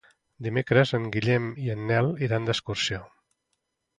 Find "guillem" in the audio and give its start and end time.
1.15-1.51